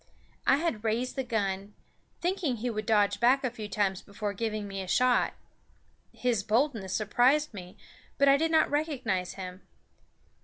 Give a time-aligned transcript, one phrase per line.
[0.47, 1.75] I had raised the gun,
[2.21, 5.33] thinking he would dodge back a few times before giving me a shot;
[6.11, 7.77] his boldness surprised me,
[8.17, 9.61] but I did not recognize him.